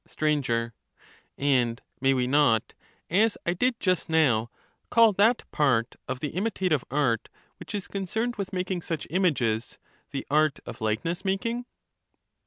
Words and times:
Str. 0.07 0.25
And 1.37 1.79
may 2.01 2.15
we 2.15 2.25
not, 2.25 2.73
as 3.11 3.37
I 3.45 3.53
did 3.53 3.79
just 3.79 4.09
now, 4.09 4.49
call 4.89 5.13
that 5.13 5.43
part 5.51 5.95
of 6.07 6.21
the 6.21 6.29
imitative 6.29 6.83
art 6.89 7.29
which 7.57 7.75
is 7.75 7.87
concerned 7.87 8.35
with 8.37 8.51
making 8.51 8.81
such 8.81 9.05
images 9.11 9.77
the 10.09 10.25
art 10.31 10.59
of 10.65 10.81
likeness 10.81 11.23
making? 11.23 11.65